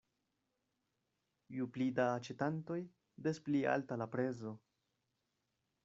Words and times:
Ju 1.57 1.67
pli 1.75 1.87
da 1.99 2.07
aĉetantoj, 2.15 2.79
des 3.29 3.41
pli 3.49 3.63
alta 3.75 3.99
la 4.05 4.09
prezo. 4.17 4.57